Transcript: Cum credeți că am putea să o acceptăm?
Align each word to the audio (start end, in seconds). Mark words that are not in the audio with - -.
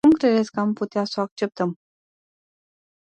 Cum 0.07 0.11
credeți 0.17 0.51
că 0.51 0.59
am 0.59 0.73
putea 0.73 1.03
să 1.03 1.19
o 1.19 1.23
acceptăm? 1.23 1.79